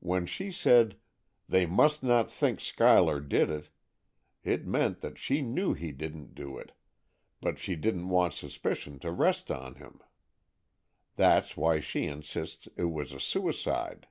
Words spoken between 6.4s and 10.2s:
it, but she didn't want suspicion to rest on him.